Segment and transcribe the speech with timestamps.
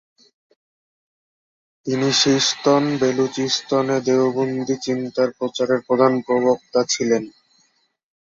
[1.85, 7.23] তিনি সিস্তন-বেলুচিস্তনে দেওবন্দী চিন্তার প্রচারের প্রধান প্রবক্তা ছিলেন।